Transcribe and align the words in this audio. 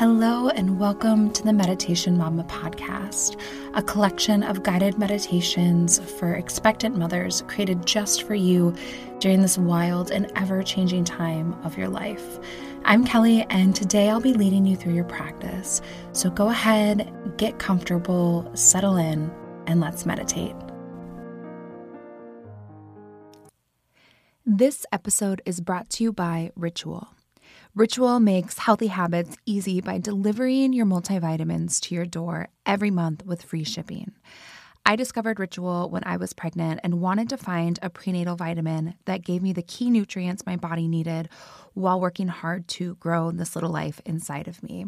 Hello, 0.00 0.48
and 0.48 0.78
welcome 0.78 1.30
to 1.32 1.42
the 1.42 1.52
Meditation 1.52 2.16
Mama 2.16 2.44
podcast, 2.44 3.38
a 3.74 3.82
collection 3.82 4.42
of 4.42 4.62
guided 4.62 4.98
meditations 4.98 5.98
for 5.98 6.34
expectant 6.34 6.96
mothers 6.96 7.42
created 7.48 7.84
just 7.84 8.22
for 8.22 8.34
you 8.34 8.74
during 9.18 9.42
this 9.42 9.58
wild 9.58 10.10
and 10.10 10.32
ever 10.36 10.62
changing 10.62 11.04
time 11.04 11.52
of 11.64 11.76
your 11.76 11.88
life. 11.88 12.38
I'm 12.84 13.04
Kelly, 13.04 13.44
and 13.50 13.74
today 13.76 14.08
I'll 14.08 14.20
be 14.20 14.32
leading 14.32 14.64
you 14.64 14.76
through 14.76 14.94
your 14.94 15.04
practice. 15.04 15.82
So 16.12 16.30
go 16.30 16.48
ahead, 16.48 17.12
get 17.36 17.58
comfortable, 17.58 18.50
settle 18.54 18.96
in, 18.96 19.30
and 19.66 19.80
let's 19.80 20.06
meditate. 20.06 20.56
This 24.46 24.86
episode 24.90 25.42
is 25.44 25.60
brought 25.60 25.90
to 25.90 26.04
you 26.04 26.12
by 26.12 26.50
Ritual. 26.56 27.08
Ritual 27.76 28.18
makes 28.18 28.58
healthy 28.58 28.88
habits 28.88 29.36
easy 29.46 29.80
by 29.80 29.98
delivering 29.98 30.72
your 30.72 30.86
multivitamins 30.86 31.78
to 31.82 31.94
your 31.94 32.04
door 32.04 32.48
every 32.66 32.90
month 32.90 33.24
with 33.24 33.44
free 33.44 33.62
shipping. 33.62 34.10
I 34.84 34.96
discovered 34.96 35.38
Ritual 35.38 35.88
when 35.88 36.02
I 36.04 36.16
was 36.16 36.32
pregnant 36.32 36.80
and 36.82 37.00
wanted 37.00 37.28
to 37.28 37.36
find 37.36 37.78
a 37.80 37.88
prenatal 37.88 38.34
vitamin 38.34 38.94
that 39.04 39.22
gave 39.24 39.40
me 39.40 39.52
the 39.52 39.62
key 39.62 39.88
nutrients 39.88 40.44
my 40.44 40.56
body 40.56 40.88
needed 40.88 41.28
while 41.80 42.00
working 42.00 42.28
hard 42.28 42.66
to 42.68 42.94
grow 42.96 43.30
this 43.30 43.54
little 43.54 43.70
life 43.70 44.00
inside 44.06 44.48
of 44.48 44.62
me. 44.62 44.86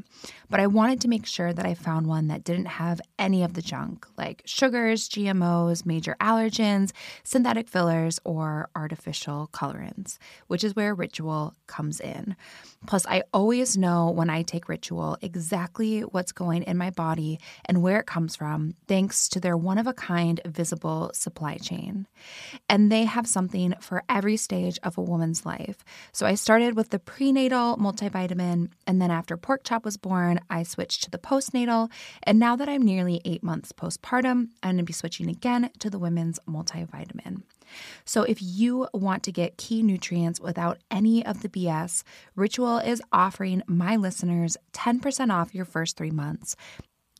But 0.49 0.61
I 0.61 0.67
wanted 0.67 1.01
to 1.03 1.09
make 1.09 1.27
sure 1.27 1.53
that 1.53 1.67
I 1.67 1.75
found 1.75 2.07
one 2.07 2.29
that 2.29 2.45
didn't 2.45 2.67
have 2.67 3.01
any 3.19 3.43
of 3.43 3.55
the 3.55 3.63
junk, 3.63 4.07
like 4.17 4.43
sugars, 4.47 5.09
GMOs, 5.09 5.85
major 5.85 6.17
allergens, 6.21 6.93
synthetic 7.25 7.69
fillers, 7.69 8.21
or 8.25 8.69
artificial 8.75 9.51
colorants, 9.53 10.19
which 10.47 10.65
is 10.65 10.77
where 10.77 10.95
Ritual 10.95 11.55
comes 11.67 12.01
in. 12.01 12.37
Plus, 12.87 13.07
I 13.07 13.23
always 13.33 13.77
know 13.77 14.11
when 14.11 14.31
I 14.31 14.43
take 14.43 14.69
Ritual 14.69 15.19
exactly 15.21 16.01
what's 16.01 16.33
going 16.33 16.63
in 16.63 16.77
my 16.77 16.91
body 16.91 17.39
and 17.65 17.83
where 17.83 18.01
it 18.01 18.07
comes 18.07 18.37
from, 18.37 18.75
thanks 18.89 19.29
to 19.31 19.41
their 19.41 19.57
one 19.57 19.79
of 19.79 19.87
a 19.87 19.95
kind 19.95 20.41
visible 20.47 21.11
supply 21.15 21.57
chain. 21.57 22.07
And 22.69 22.91
they 22.91 23.05
have 23.05 23.27
something 23.27 23.75
for 23.81 24.03
every 24.09 24.37
stage 24.37 24.79
of 24.83 24.99
a 24.99 25.03
woman's 25.03 25.45
life. 25.45 25.85
So 26.13 26.27
I 26.27 26.35
started 26.35 26.63
started 26.63 26.77
with 26.83 26.91
the 26.91 26.99
prenatal 26.99 27.77
multivitamin, 27.77 28.69
and 28.89 29.01
then 29.01 29.09
after 29.09 29.37
Pork 29.37 29.63
Chop 29.63 29.85
was 29.85 29.97
born, 29.97 30.41
I 30.51 30.65
switched 30.65 31.05
to 31.05 31.11
the 31.13 31.17
postnatal. 31.17 31.93
And 32.25 32.41
now 32.41 32.57
that 32.57 32.69
I'm 32.69 32.83
nearly 32.83 33.21
eight 33.25 33.45
months 33.45 33.71
postpartum, 33.71 34.49
I'm 34.65 34.71
going 34.71 34.79
to 34.79 34.83
be 34.83 34.93
switching 34.93 35.31
again 35.31 35.71
to 35.79 35.89
the 35.89 36.01
women's 36.01 36.41
multivitamin. 36.41 37.43
So, 38.05 38.25
if 38.25 38.39
you 38.43 38.89
want 38.93 39.23
to 39.23 39.31
get 39.31 39.59
key 39.59 39.85
nutrients 39.85 40.41
without 40.41 40.79
any 40.91 41.25
of 41.25 41.43
the 41.43 41.49
BS, 41.49 42.03
Ritual 42.35 42.79
is 42.79 43.01
offering 43.13 43.63
my 43.69 43.95
listeners 43.95 44.57
10% 44.73 45.33
off 45.33 45.55
your 45.55 45.65
first 45.65 45.97
three 45.97 46.11
months. 46.11 46.57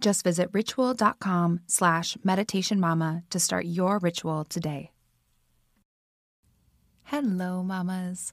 Just 0.01 0.25
visit 0.25 0.51
ritual.com 0.53 1.61
slash 1.69 2.17
meditationmama 2.27 3.23
to 3.31 3.39
start 3.39 3.67
your 3.67 4.01
ritual 4.01 4.45
today. 4.45 4.91
Hello, 7.05 7.63
mamas. 7.63 8.33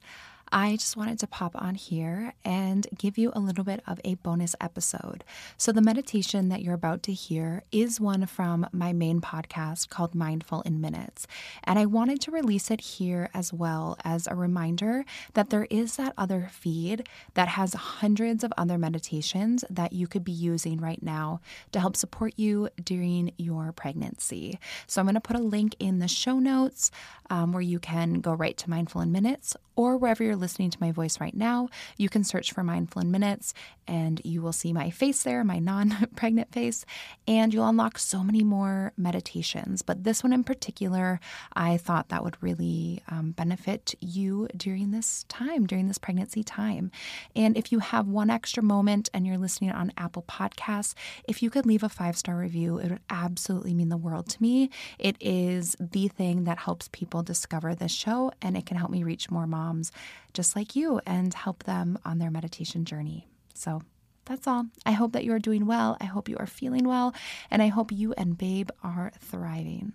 I 0.52 0.74
just 0.76 0.96
wanted 0.96 1.20
to 1.20 1.28
pop 1.28 1.52
on 1.54 1.76
here 1.76 2.34
and 2.44 2.86
give 2.98 3.16
you 3.16 3.30
a 3.34 3.38
little 3.38 3.62
bit 3.62 3.82
of 3.86 4.00
a 4.04 4.16
bonus 4.16 4.56
episode. 4.60 5.22
So, 5.56 5.70
the 5.70 5.80
meditation 5.80 6.48
that 6.48 6.62
you're 6.62 6.74
about 6.74 7.04
to 7.04 7.12
hear 7.12 7.62
is 7.70 8.00
one 8.00 8.26
from 8.26 8.66
my 8.72 8.92
main 8.92 9.20
podcast 9.20 9.90
called 9.90 10.12
Mindful 10.12 10.62
in 10.62 10.80
Minutes. 10.80 11.28
And 11.62 11.78
I 11.78 11.86
wanted 11.86 12.20
to 12.22 12.32
release 12.32 12.68
it 12.68 12.80
here 12.80 13.30
as 13.32 13.52
well 13.52 13.96
as 14.02 14.26
a 14.26 14.34
reminder 14.34 15.04
that 15.34 15.50
there 15.50 15.68
is 15.70 15.96
that 15.96 16.14
other 16.18 16.48
feed 16.50 17.08
that 17.34 17.48
has 17.48 17.74
hundreds 17.74 18.42
of 18.42 18.52
other 18.58 18.76
meditations 18.76 19.64
that 19.70 19.92
you 19.92 20.08
could 20.08 20.24
be 20.24 20.32
using 20.32 20.80
right 20.80 21.02
now 21.02 21.40
to 21.70 21.78
help 21.78 21.96
support 21.96 22.34
you 22.36 22.68
during 22.82 23.30
your 23.38 23.70
pregnancy. 23.70 24.58
So, 24.88 25.00
I'm 25.00 25.06
going 25.06 25.14
to 25.14 25.20
put 25.20 25.36
a 25.36 25.40
link 25.40 25.76
in 25.78 26.00
the 26.00 26.08
show 26.08 26.40
notes 26.40 26.90
um, 27.28 27.52
where 27.52 27.62
you 27.62 27.78
can 27.78 28.14
go 28.14 28.34
right 28.34 28.56
to 28.56 28.68
Mindful 28.68 29.00
in 29.00 29.12
Minutes 29.12 29.54
or 29.76 29.96
wherever 29.96 30.24
you're 30.24 30.36
listening 30.40 30.70
to 30.70 30.78
my 30.80 30.90
voice 30.90 31.20
right 31.20 31.34
now, 31.34 31.68
you 31.96 32.08
can 32.08 32.24
search 32.24 32.52
for 32.52 32.64
Mindful 32.64 33.02
in 33.02 33.10
Minutes 33.10 33.54
and 33.90 34.20
you 34.24 34.40
will 34.40 34.52
see 34.52 34.72
my 34.72 34.88
face 34.90 35.24
there, 35.24 35.42
my 35.42 35.58
non 35.58 36.08
pregnant 36.14 36.52
face, 36.52 36.86
and 37.26 37.52
you'll 37.52 37.68
unlock 37.68 37.98
so 37.98 38.22
many 38.22 38.44
more 38.44 38.92
meditations. 38.96 39.82
But 39.82 40.04
this 40.04 40.22
one 40.22 40.32
in 40.32 40.44
particular, 40.44 41.18
I 41.54 41.76
thought 41.76 42.08
that 42.08 42.22
would 42.22 42.40
really 42.40 43.02
um, 43.08 43.32
benefit 43.32 43.94
you 44.00 44.46
during 44.56 44.92
this 44.92 45.24
time, 45.28 45.66
during 45.66 45.88
this 45.88 45.98
pregnancy 45.98 46.44
time. 46.44 46.92
And 47.34 47.56
if 47.56 47.72
you 47.72 47.80
have 47.80 48.06
one 48.06 48.30
extra 48.30 48.62
moment 48.62 49.10
and 49.12 49.26
you're 49.26 49.38
listening 49.38 49.72
on 49.72 49.92
Apple 49.96 50.22
Podcasts, 50.22 50.94
if 51.24 51.42
you 51.42 51.50
could 51.50 51.66
leave 51.66 51.82
a 51.82 51.88
five 51.88 52.16
star 52.16 52.36
review, 52.36 52.78
it 52.78 52.90
would 52.90 53.00
absolutely 53.10 53.74
mean 53.74 53.88
the 53.88 53.96
world 53.96 54.28
to 54.28 54.42
me. 54.42 54.70
It 54.98 55.16
is 55.20 55.76
the 55.80 56.06
thing 56.08 56.44
that 56.44 56.58
helps 56.58 56.88
people 56.88 57.22
discover 57.24 57.74
this 57.74 57.92
show 57.92 58.30
and 58.40 58.56
it 58.56 58.66
can 58.66 58.76
help 58.76 58.90
me 58.90 59.02
reach 59.02 59.30
more 59.30 59.48
moms 59.48 59.90
just 60.32 60.56
like 60.56 60.76
you 60.76 61.00
and 61.06 61.32
help 61.34 61.64
them 61.64 61.98
on 62.04 62.18
their 62.18 62.30
meditation 62.30 62.84
journey. 62.84 63.28
So 63.54 63.82
that's 64.24 64.46
all. 64.46 64.66
I 64.86 64.92
hope 64.92 65.12
that 65.12 65.24
you 65.24 65.32
are 65.32 65.38
doing 65.38 65.66
well. 65.66 65.96
I 66.00 66.04
hope 66.04 66.28
you 66.28 66.36
are 66.38 66.46
feeling 66.46 66.86
well. 66.86 67.14
And 67.50 67.60
I 67.60 67.66
hope 67.68 67.90
you 67.90 68.12
and 68.12 68.38
Babe 68.38 68.70
are 68.82 69.12
thriving. 69.20 69.94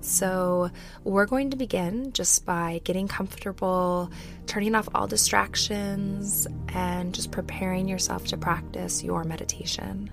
So, 0.00 0.70
we're 1.02 1.26
going 1.26 1.50
to 1.50 1.56
begin 1.56 2.12
just 2.12 2.46
by 2.46 2.80
getting 2.84 3.08
comfortable, 3.08 4.10
turning 4.46 4.76
off 4.76 4.88
all 4.94 5.08
distractions, 5.08 6.46
and 6.68 7.12
just 7.12 7.32
preparing 7.32 7.88
yourself 7.88 8.26
to 8.26 8.36
practice 8.36 9.02
your 9.02 9.24
meditation. 9.24 10.10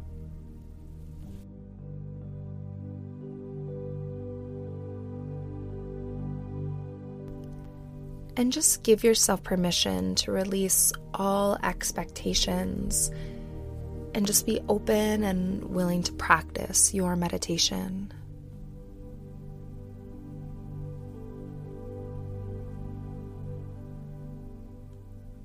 And 8.37 8.53
just 8.53 8.83
give 8.83 9.03
yourself 9.03 9.43
permission 9.43 10.13
to 10.13 10.31
release 10.31 10.93
all 11.15 11.57
expectations 11.63 13.09
and 14.13 14.27
just 14.27 14.45
be 14.45 14.61
open 14.69 15.23
and 15.23 15.63
willing 15.63 16.03
to 16.03 16.13
practice 16.13 16.93
your 16.93 17.15
meditation. 17.15 18.13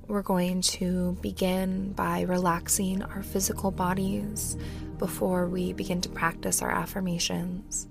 We're 0.06 0.20
going 0.20 0.60
to 0.60 1.16
begin 1.22 1.94
by 1.94 2.22
relaxing 2.22 3.02
our 3.02 3.22
physical 3.22 3.70
bodies 3.70 4.58
before 4.98 5.48
we 5.48 5.72
begin 5.72 6.02
to 6.02 6.10
practice 6.10 6.60
our 6.60 6.70
affirmations. 6.70 7.88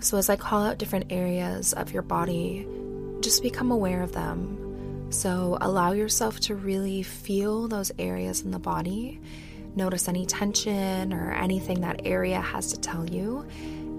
So, 0.00 0.16
as 0.16 0.28
I 0.28 0.34
call 0.34 0.64
out 0.64 0.78
different 0.78 1.12
areas 1.12 1.72
of 1.72 1.92
your 1.92 2.02
body, 2.02 2.66
just 3.22 3.42
become 3.42 3.70
aware 3.70 4.02
of 4.02 4.12
them. 4.12 5.08
So 5.10 5.58
allow 5.60 5.92
yourself 5.92 6.40
to 6.40 6.54
really 6.54 7.02
feel 7.02 7.68
those 7.68 7.90
areas 7.98 8.42
in 8.42 8.50
the 8.52 8.58
body. 8.58 9.20
Notice 9.74 10.08
any 10.08 10.26
tension 10.26 11.12
or 11.12 11.32
anything 11.32 11.80
that 11.80 12.02
area 12.04 12.40
has 12.40 12.72
to 12.72 12.80
tell 12.80 13.08
you, 13.08 13.46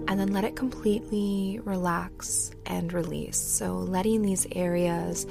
and 0.08 0.18
then 0.20 0.32
let 0.32 0.44
it 0.44 0.56
completely 0.56 1.60
relax 1.64 2.50
and 2.66 2.92
release. 2.92 3.38
So, 3.38 3.76
letting 3.76 4.20
these 4.22 4.46
areas 4.52 5.26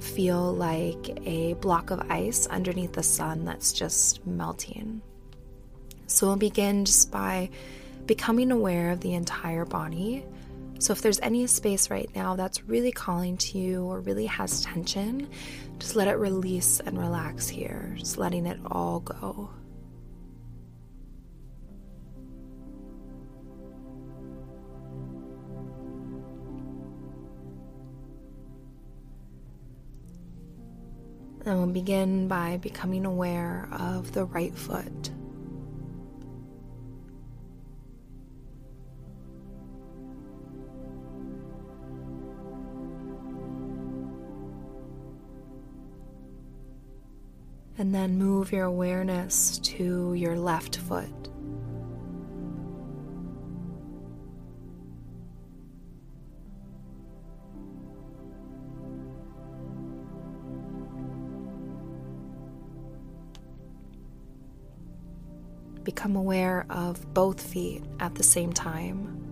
feel 0.00 0.52
like 0.52 1.18
a 1.26 1.54
block 1.54 1.90
of 1.90 2.10
ice 2.10 2.46
underneath 2.48 2.92
the 2.92 3.02
sun 3.02 3.46
that's 3.46 3.72
just 3.72 4.26
melting. 4.26 5.00
So, 6.08 6.26
we'll 6.26 6.36
begin 6.36 6.84
just 6.84 7.10
by 7.10 7.48
becoming 8.04 8.50
aware 8.50 8.90
of 8.90 9.00
the 9.00 9.14
entire 9.14 9.64
body 9.64 10.24
so, 10.78 10.92
if 10.92 11.00
there's 11.00 11.20
any 11.20 11.46
space 11.46 11.90
right 11.90 12.10
now 12.14 12.36
that's 12.36 12.64
really 12.64 12.92
calling 12.92 13.36
to 13.38 13.58
you 13.58 13.84
or 13.84 14.00
really 14.00 14.26
has 14.26 14.62
tension, 14.62 15.28
just 15.78 15.96
let 15.96 16.08
it 16.08 16.16
release 16.16 16.80
and 16.80 16.98
relax 16.98 17.48
here, 17.48 17.94
just 17.96 18.18
letting 18.18 18.46
it 18.46 18.58
all 18.66 19.00
go. 19.00 19.50
And 31.46 31.58
we'll 31.58 31.66
begin 31.68 32.26
by 32.26 32.56
becoming 32.56 33.06
aware 33.06 33.68
of 33.70 34.12
the 34.12 34.24
right 34.24 34.52
foot. 34.52 35.10
and 47.78 47.94
then 47.94 48.18
move 48.18 48.52
your 48.52 48.64
awareness 48.64 49.58
to 49.58 50.14
your 50.14 50.36
left 50.36 50.76
foot. 50.76 51.10
Become 65.84 66.16
aware 66.16 66.66
of 66.68 67.14
both 67.14 67.40
feet 67.40 67.84
at 68.00 68.16
the 68.16 68.24
same 68.24 68.52
time. 68.52 69.25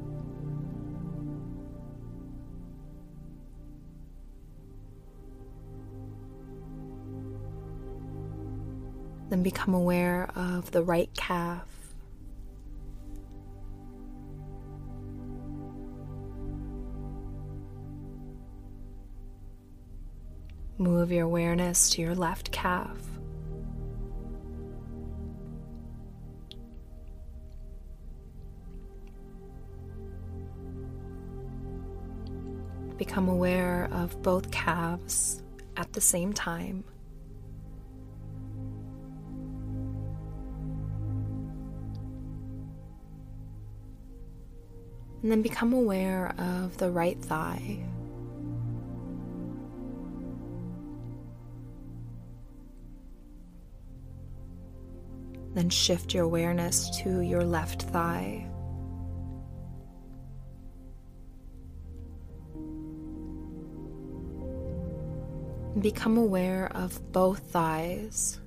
Then 9.31 9.43
become 9.43 9.75
aware 9.75 10.31
of 10.37 10.71
the 10.71 10.83
right 10.83 11.11
calf. 11.17 11.67
Move 20.77 21.13
your 21.13 21.25
awareness 21.25 21.91
to 21.91 22.03
your 22.03 22.15
left 22.15 22.51
calf. 22.53 22.99
Become 32.99 33.29
aware 33.29 33.89
of 33.93 34.21
both 34.23 34.51
calves 34.51 35.43
at 35.77 35.93
the 35.93 36.01
same 36.01 36.33
time. 36.33 36.85
And 45.25 45.33
then 45.33 45.41
become 45.41 45.73
aware 45.73 46.35
of 46.37 46.77
the 46.77 46.91
right 46.91 47.19
thigh. 47.19 47.83
Then 55.55 55.71
shift 55.71 56.13
your 56.13 56.25
awareness 56.25 56.91
to 56.99 57.23
your 57.23 57.43
left 57.43 57.85
thigh. 57.85 58.47
Become 65.81 66.19
aware 66.19 66.71
of 66.75 67.13
both 67.13 67.51
thighs. 67.51 68.43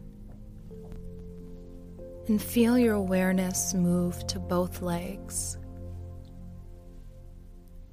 And 2.27 2.39
feel 2.39 2.77
your 2.77 2.93
awareness 2.93 3.73
move 3.73 4.27
to 4.27 4.37
both 4.37 4.83
legs. 4.83 5.57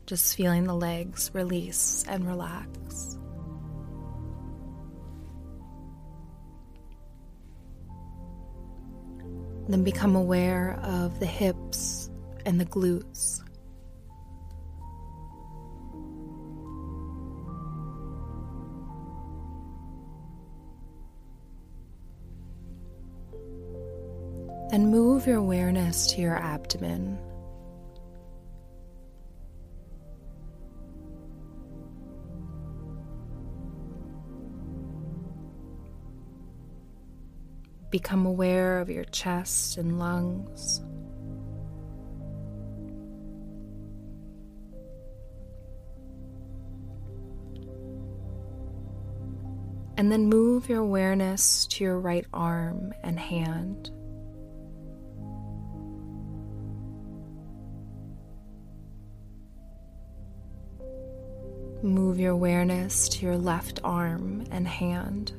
Just 0.07 0.37
feeling 0.37 0.65
the 0.65 0.75
legs 0.75 1.31
release 1.33 2.05
and 2.09 2.27
relax. 2.27 3.19
Then 9.67 9.83
become 9.83 10.15
aware 10.15 10.79
of 10.83 11.21
the 11.21 11.27
hips 11.27 12.11
and 12.45 12.61
the 12.61 12.67
glutes. 12.67 13.41
Then 24.71 24.91
move 24.91 25.27
your 25.27 25.37
awareness 25.37 26.09
to 26.09 26.21
your 26.21 26.37
abdomen. 26.37 27.19
Become 37.95 38.27
aware 38.27 38.81
of 38.81 38.91
your 38.91 39.05
chest 39.05 39.77
and 39.77 40.01
lungs. 40.01 40.81
And 49.97 50.11
then 50.11 50.29
move 50.29 50.69
your 50.69 50.81
awareness 50.81 51.69
to 51.69 51.85
your 51.85 52.01
right 52.01 52.27
arm 52.35 52.93
and 53.05 53.17
hand. 53.17 53.93
Move 61.85 62.19
your 62.19 62.33
awareness 62.33 63.09
to 63.11 63.25
your 63.25 63.37
left 63.37 63.79
arm 63.85 64.47
and 64.51 64.67
hand. 64.67 65.33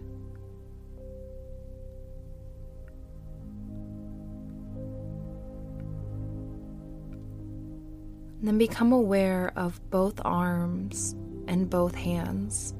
Then 8.45 8.59
become 8.59 8.91
aware 8.91 9.51
of 9.55 9.81
both 9.89 10.21
arms 10.23 11.15
and 11.47 11.67
both 11.67 11.95
hands. 11.95 12.75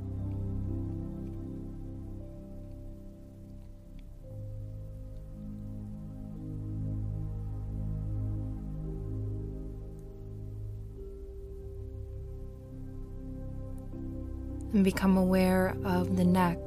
And 14.71 14.83
become 14.83 15.17
aware 15.17 15.75
of 15.83 16.15
the 16.15 16.25
neck 16.25 16.59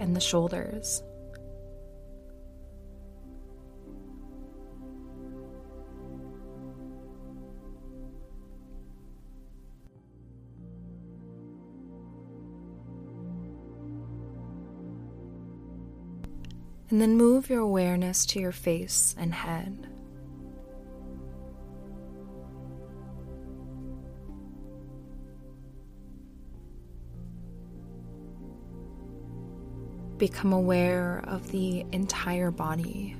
and 0.00 0.16
the 0.16 0.20
shoulders. 0.20 1.02
And 16.92 17.00
then 17.00 17.16
move 17.16 17.48
your 17.48 17.60
awareness 17.60 18.26
to 18.26 18.38
your 18.38 18.52
face 18.52 19.14
and 19.18 19.32
head. 19.32 19.88
Become 30.18 30.52
aware 30.52 31.24
of 31.26 31.50
the 31.50 31.86
entire 31.92 32.50
body. 32.50 33.16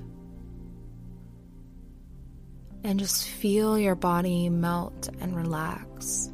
And 2.85 2.99
just 2.99 3.27
feel 3.27 3.79
your 3.79 3.95
body 3.95 4.51
melt 4.51 5.09
and 5.19 5.35
relax. 5.35 6.31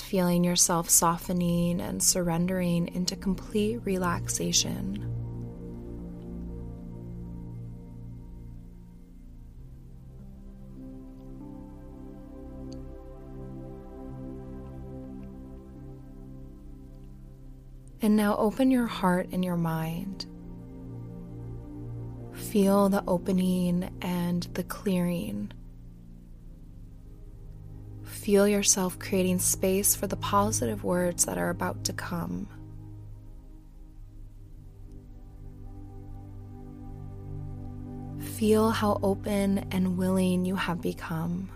Feeling 0.00 0.44
yourself 0.44 0.88
softening 0.88 1.80
and 1.80 2.02
surrendering 2.02 2.88
into 2.94 3.16
complete 3.16 3.78
relaxation. 3.84 5.08
And 18.00 18.16
now 18.16 18.36
open 18.36 18.72
your 18.72 18.86
heart 18.86 19.28
and 19.30 19.44
your 19.44 19.56
mind. 19.56 20.26
Feel 22.34 22.88
the 22.88 23.04
opening 23.06 23.96
and 24.02 24.42
the 24.54 24.64
clearing 24.64 25.52
Feel 28.22 28.46
yourself 28.46 29.00
creating 29.00 29.40
space 29.40 29.96
for 29.96 30.06
the 30.06 30.14
positive 30.14 30.84
words 30.84 31.24
that 31.24 31.38
are 31.38 31.50
about 31.50 31.82
to 31.82 31.92
come. 31.92 32.46
Feel 38.20 38.70
how 38.70 39.00
open 39.02 39.66
and 39.72 39.98
willing 39.98 40.44
you 40.44 40.54
have 40.54 40.80
become. 40.80 41.50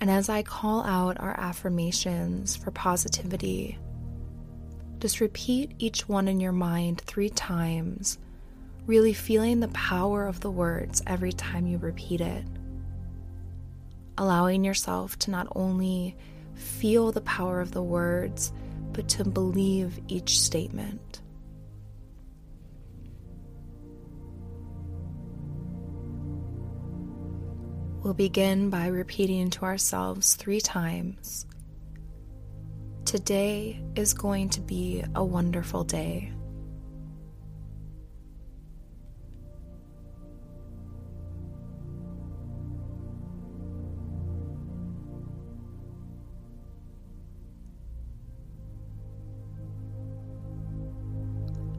And 0.00 0.10
as 0.10 0.28
I 0.28 0.42
call 0.42 0.82
out 0.82 1.20
our 1.20 1.38
affirmations 1.38 2.56
for 2.56 2.72
positivity, 2.72 3.78
just 4.98 5.20
repeat 5.20 5.70
each 5.78 6.08
one 6.08 6.26
in 6.26 6.40
your 6.40 6.50
mind 6.50 7.02
three 7.02 7.30
times, 7.30 8.18
really 8.84 9.12
feeling 9.12 9.60
the 9.60 9.68
power 9.68 10.26
of 10.26 10.40
the 10.40 10.50
words 10.50 11.04
every 11.06 11.32
time 11.32 11.68
you 11.68 11.78
repeat 11.78 12.20
it 12.20 12.44
allowing 14.18 14.64
yourself 14.64 15.18
to 15.20 15.30
not 15.30 15.48
only 15.54 16.16
feel 16.54 17.12
the 17.12 17.20
power 17.20 17.60
of 17.60 17.72
the 17.72 17.82
words, 17.82 18.52
but 18.92 19.08
to 19.10 19.24
believe 19.24 20.00
each 20.08 20.40
statement. 20.40 21.20
We'll 28.02 28.14
begin 28.14 28.70
by 28.70 28.86
repeating 28.86 29.50
to 29.50 29.64
ourselves 29.64 30.36
three 30.36 30.60
times 30.60 31.46
Today 33.06 33.80
is 33.94 34.14
going 34.14 34.48
to 34.50 34.60
be 34.60 35.04
a 35.14 35.24
wonderful 35.24 35.84
day. 35.84 36.32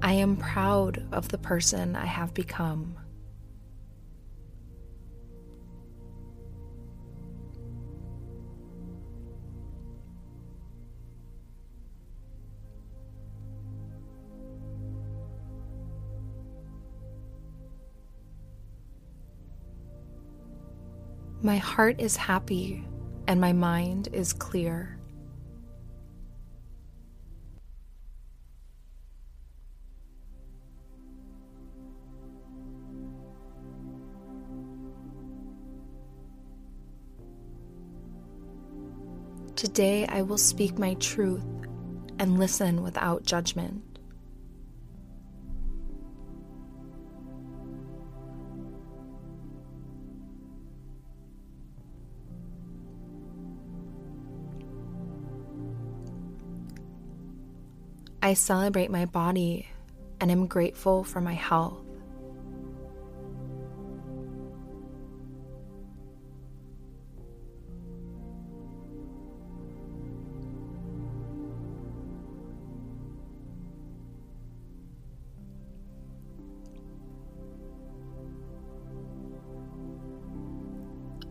I 0.07 0.13
am 0.13 0.37
proud 0.37 1.05
of 1.11 1.27
the 1.27 1.37
person 1.37 1.97
I 1.97 2.05
have 2.05 2.33
become. 2.33 2.95
My 21.41 21.57
heart 21.57 21.99
is 21.99 22.15
happy 22.15 22.87
and 23.27 23.41
my 23.41 23.51
mind 23.51 24.07
is 24.13 24.31
clear. 24.31 24.96
Today 39.77 40.07
I 40.07 40.23
will 40.23 40.39
speak 40.39 40.79
my 40.79 40.95
truth 40.95 41.45
and 42.17 42.39
listen 42.39 42.81
without 42.81 43.25
judgment. 43.25 43.83
I 58.23 58.33
celebrate 58.33 58.89
my 58.89 59.05
body 59.05 59.67
and 60.19 60.31
am 60.31 60.47
grateful 60.47 61.03
for 61.03 61.21
my 61.21 61.35
health. 61.35 61.86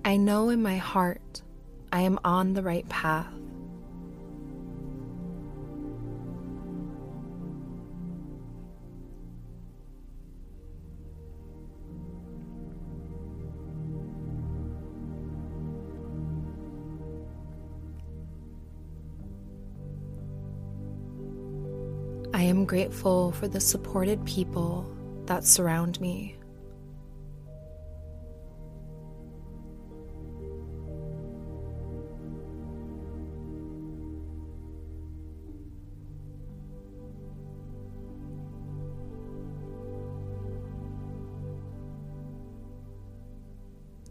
I 0.06 0.18
know 0.18 0.50
in 0.50 0.62
my 0.62 0.76
heart 0.76 1.42
I 1.90 2.02
am 2.02 2.20
on 2.24 2.54
the 2.54 2.62
right 2.62 2.88
path. 2.88 3.26
I 22.32 22.42
am 22.42 22.64
grateful 22.64 23.32
for 23.32 23.48
the 23.48 23.58
supported 23.58 24.24
people 24.24 24.88
that 25.24 25.44
surround 25.44 26.00
me. 26.00 26.36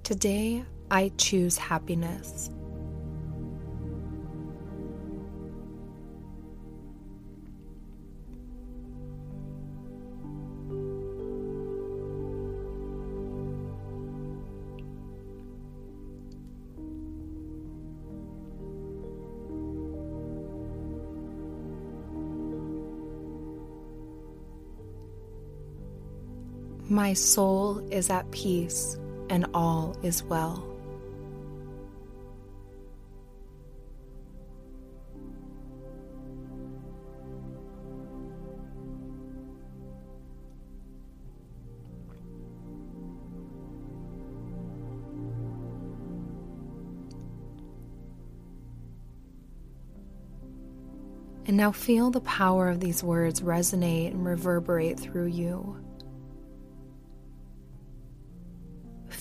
Today, 0.06 0.64
I 0.92 1.12
choose 1.18 1.58
happiness. 1.58 2.52
My 26.88 27.14
soul 27.14 27.80
is 27.90 28.12
at 28.12 28.30
peace 28.30 29.00
and 29.30 29.46
all 29.54 29.96
is 30.04 30.24
well. 30.24 30.76
And 51.48 51.58
now 51.58 51.72
feel 51.72 52.10
the 52.10 52.22
power 52.22 52.70
of 52.70 52.80
these 52.80 53.04
words 53.04 53.42
resonate 53.42 54.12
and 54.12 54.26
reverberate 54.26 55.00
through 55.00 55.28
you. 55.28 55.85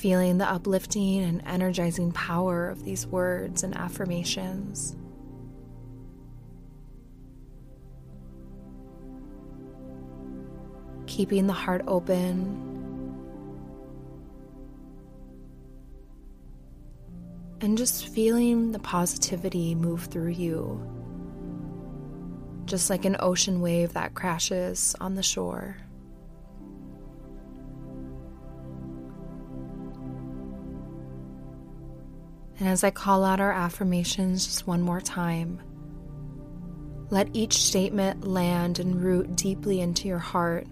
Feeling 0.05 0.37
the 0.37 0.47
uplifting 0.47 1.25
and 1.25 1.41
energizing 1.47 2.13
power 2.13 2.69
of 2.69 2.85
these 2.85 3.07
words 3.07 3.63
and 3.63 3.75
affirmations. 3.75 4.95
Keeping 11.07 11.47
the 11.47 11.55
heart 11.55 11.83
open. 11.87 12.61
And 17.63 17.79
just 17.79 18.09
feeling 18.09 18.73
the 18.73 18.81
positivity 18.81 19.75
move 19.75 20.05
through 20.05 20.33
you, 20.33 20.87
just 22.67 22.91
like 22.91 23.07
an 23.07 23.17
ocean 23.21 23.63
wave 23.63 23.95
that 23.95 24.13
crashes 24.13 24.95
on 25.01 25.15
the 25.15 25.23
shore. 25.23 25.79
And 32.59 32.69
as 32.69 32.85
I 32.85 32.91
call 32.91 33.25
out 33.25 33.41
our 33.41 33.53
affirmations 33.53 34.47
just 34.47 34.67
one 34.67 34.81
more 34.81 35.01
time, 35.01 35.61
let 37.11 37.29
each 37.33 37.59
statement 37.59 38.27
land 38.27 38.79
and 38.79 39.03
root 39.03 39.37
deeply 39.37 39.81
into 39.81 40.09
your 40.09 40.19
heart, 40.19 40.67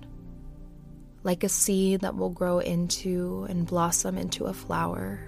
like 1.23 1.45
a 1.45 1.49
seed 1.49 2.01
that 2.01 2.17
will 2.17 2.31
grow 2.31 2.59
into 2.59 3.47
and 3.49 3.67
blossom 3.67 4.17
into 4.17 4.45
a 4.45 4.55
flower. 4.55 5.21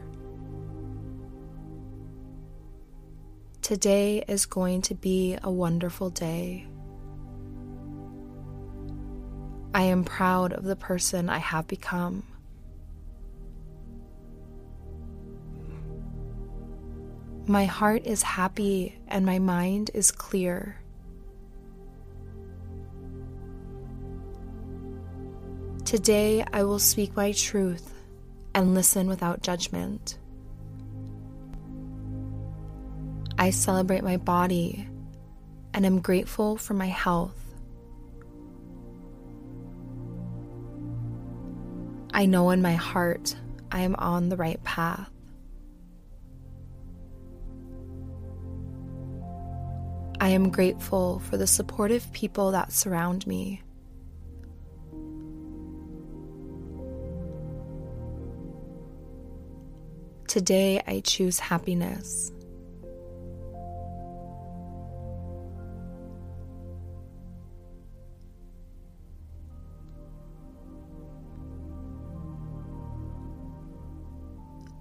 Today 3.63 4.23
is 4.29 4.47
going 4.47 4.83
to 4.83 4.95
be 4.95 5.39
a 5.43 5.51
wonderful 5.51 6.11
day. 6.11 6.67
I 9.75 9.83
am 9.83 10.05
proud 10.05 10.53
of 10.53 10.65
the 10.65 10.77
person 10.77 11.29
I 11.29 11.39
have 11.39 11.67
become. 11.67 12.25
My 17.47 17.67
heart 17.67 18.07
is 18.07 18.23
happy 18.23 18.99
and 19.07 19.27
my 19.27 19.39
mind 19.39 19.91
is 19.93 20.11
clear. 20.11 20.77
Today 25.85 26.43
I 26.55 26.63
will 26.63 26.79
speak 26.79 27.15
my 27.15 27.33
truth 27.33 27.93
and 28.55 28.75
listen 28.75 29.09
without 29.09 29.43
judgment. 29.43 30.17
I 33.37 33.51
celebrate 33.51 34.03
my 34.03 34.17
body 34.17 34.89
and 35.75 35.85
am 35.85 36.01
grateful 36.01 36.57
for 36.57 36.73
my 36.73 36.87
health. 36.87 37.39
I 42.15 42.25
know 42.25 42.49
in 42.51 42.63
my 42.63 42.75
heart 42.75 43.37
I 43.71 43.81
am 43.81 43.97
on 43.97 44.31
the 44.31 44.37
right 44.37 44.63
path. 44.65 45.14
I 50.25 50.29
am 50.29 50.49
grateful 50.49 51.19
for 51.19 51.37
the 51.37 51.47
supportive 51.47 52.11
people 52.15 52.53
that 52.53 52.73
surround 52.73 53.27
me. 53.27 53.61
Today 60.27 60.83
I 60.87 61.01
choose 61.01 61.39
happiness. 61.39 62.33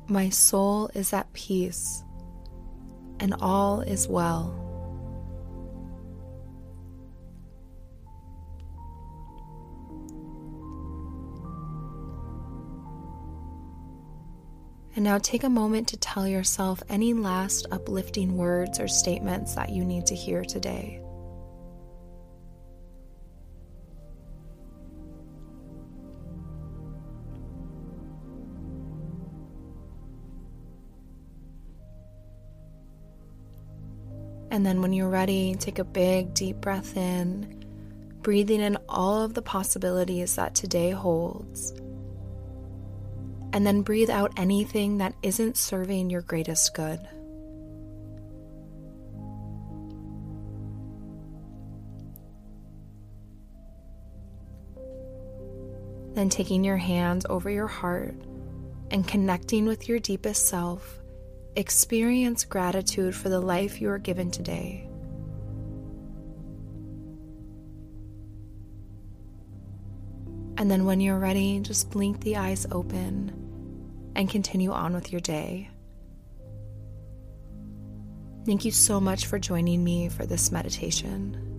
My 0.08 0.30
soul 0.30 0.90
is 0.94 1.12
at 1.12 1.34
peace, 1.34 2.02
and 3.20 3.36
all 3.42 3.82
is 3.82 4.08
well. 4.08 4.63
And 14.96 15.04
now 15.04 15.18
take 15.18 15.44
a 15.44 15.50
moment 15.50 15.88
to 15.88 15.98
tell 15.98 16.28
yourself 16.28 16.84
any 16.88 17.14
last 17.14 17.66
uplifting 17.72 18.38
words 18.38 18.80
or 18.80 18.88
statements 18.88 19.56
that 19.56 19.70
you 19.70 19.84
need 19.84 20.06
to 20.08 20.16
hear 20.16 20.44
today. 20.44 21.00
And 34.52 34.64
then, 34.64 34.84
when 34.84 34.94
you're 34.94 35.10
ready, 35.10 35.56
take 35.56 35.80
a 35.80 35.84
big, 35.84 36.36
deep 36.36 36.58
breath 36.62 36.96
in, 36.96 37.66
breathing 38.22 38.62
in 38.62 38.78
all 38.88 39.24
of 39.24 39.34
the 39.34 39.42
possibilities 39.42 40.36
that 40.36 40.54
today 40.54 40.92
holds 40.92 41.74
and 43.54 43.68
then 43.68 43.84
breathe 43.84 44.10
out 44.10 44.34
anything 44.36 44.98
that 44.98 45.14
isn't 45.22 45.56
serving 45.56 46.10
your 46.10 46.24
greatest 46.24 46.74
good. 46.74 47.00
Then 56.16 56.30
taking 56.30 56.64
your 56.64 56.78
hands 56.78 57.28
over 57.30 57.50
your 57.50 57.68
heart 57.68 58.16
and 58.90 59.08
connecting 59.08 59.66
with 59.66 59.88
your 59.88 60.00
deepest 60.00 60.48
self, 60.48 61.00
experience 61.56 62.46
gratitude 62.46 63.16
for 63.16 63.30
the 63.30 63.40
life 63.40 63.80
you 63.80 63.90
are 63.90 64.00
given 64.00 64.32
today. 64.32 64.90
And 70.58 70.72
then 70.72 70.86
when 70.86 71.02
you're 71.02 71.20
ready, 71.20 71.60
just 71.60 71.92
blink 71.92 72.22
the 72.22 72.38
eyes 72.38 72.66
open 72.72 73.43
and 74.16 74.30
continue 74.30 74.72
on 74.72 74.94
with 74.94 75.12
your 75.12 75.22
day. 75.22 75.70
Thank 78.46 78.66
you 78.66 78.72
so 78.72 79.00
much 79.00 79.26
for 79.26 79.40
joining 79.40 79.84
me 79.84 80.10
for 80.10 80.26
this 80.26 80.52
meditation. 80.52 81.53